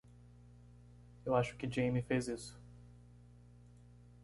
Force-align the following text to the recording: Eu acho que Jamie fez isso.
Eu 1.23 1.35
acho 1.35 1.55
que 1.55 1.69
Jamie 1.71 2.01
fez 2.01 2.27
isso. 2.27 2.59